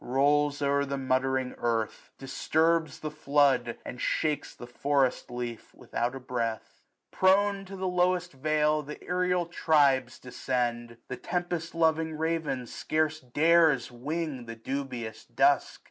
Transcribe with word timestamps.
Rolls 0.03 0.63
o'er 0.63 0.83
the 0.83 0.97
muttering 0.97 1.53
earth, 1.59 2.09
disturbs 2.17 3.01
the 3.01 3.11
flood. 3.11 3.77
And 3.85 4.01
shakes 4.01 4.55
the 4.55 4.65
forest 4.65 5.29
leaf 5.29 5.75
without 5.75 6.15
a 6.15 6.19
breath. 6.19 6.81
1 7.19 7.29
120 7.31 7.57
Prone, 7.65 7.65
to 7.65 7.75
the 7.75 7.87
lowest 7.87 8.33
vale, 8.33 8.81
the 8.81 9.03
aerial 9.03 9.45
tribes 9.45 10.17
Descend: 10.17 10.97
the 11.07 11.17
tempest 11.17 11.75
loving 11.75 12.15
raven 12.17 12.65
scarce 12.65 13.19
Dares 13.19 13.91
wing 13.91 14.47
the 14.47 14.55
dubious 14.55 15.23
dusk. 15.23 15.79